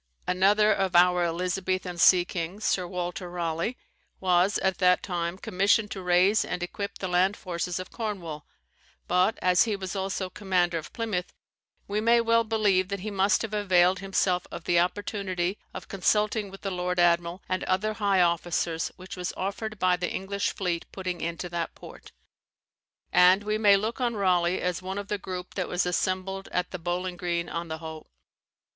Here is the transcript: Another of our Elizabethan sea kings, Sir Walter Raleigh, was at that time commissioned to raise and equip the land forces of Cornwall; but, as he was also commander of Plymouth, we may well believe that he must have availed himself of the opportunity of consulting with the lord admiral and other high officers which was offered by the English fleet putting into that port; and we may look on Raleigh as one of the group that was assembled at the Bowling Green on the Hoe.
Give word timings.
Another 0.25 0.73
of 0.73 0.95
our 0.95 1.23
Elizabethan 1.25 1.99
sea 1.99 2.25
kings, 2.25 2.65
Sir 2.65 2.87
Walter 2.87 3.29
Raleigh, 3.29 3.77
was 4.19 4.57
at 4.57 4.79
that 4.79 5.03
time 5.03 5.37
commissioned 5.37 5.91
to 5.91 6.01
raise 6.01 6.43
and 6.43 6.63
equip 6.63 6.97
the 6.97 7.07
land 7.07 7.37
forces 7.37 7.77
of 7.77 7.91
Cornwall; 7.91 8.47
but, 9.07 9.37
as 9.43 9.65
he 9.65 9.75
was 9.75 9.95
also 9.95 10.27
commander 10.27 10.79
of 10.79 10.91
Plymouth, 10.91 11.31
we 11.87 12.01
may 12.01 12.19
well 12.19 12.43
believe 12.43 12.87
that 12.87 13.01
he 13.01 13.11
must 13.11 13.43
have 13.43 13.53
availed 13.53 13.99
himself 13.99 14.47
of 14.49 14.63
the 14.63 14.79
opportunity 14.79 15.59
of 15.71 15.87
consulting 15.87 16.49
with 16.49 16.61
the 16.61 16.71
lord 16.71 16.99
admiral 16.99 17.43
and 17.47 17.63
other 17.65 17.93
high 17.93 18.21
officers 18.21 18.91
which 18.95 19.15
was 19.15 19.31
offered 19.37 19.77
by 19.77 19.95
the 19.95 20.11
English 20.11 20.49
fleet 20.49 20.87
putting 20.91 21.21
into 21.21 21.47
that 21.47 21.75
port; 21.75 22.11
and 23.13 23.43
we 23.43 23.59
may 23.59 23.77
look 23.77 24.01
on 24.01 24.15
Raleigh 24.15 24.61
as 24.61 24.81
one 24.81 24.97
of 24.97 25.09
the 25.09 25.19
group 25.19 25.53
that 25.53 25.69
was 25.69 25.85
assembled 25.85 26.47
at 26.51 26.71
the 26.71 26.79
Bowling 26.79 27.17
Green 27.17 27.47
on 27.47 27.67
the 27.67 27.77
Hoe. 27.77 28.07